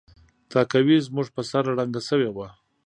تهکوي 0.51 0.97
زموږ 1.07 1.27
په 1.35 1.41
سر 1.49 1.63
ړنګه 1.77 2.01
شوې 2.09 2.29
وه 2.35 2.47